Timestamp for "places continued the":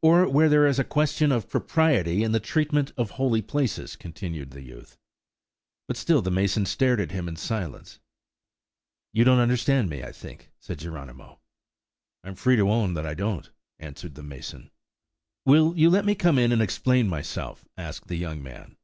3.42-4.62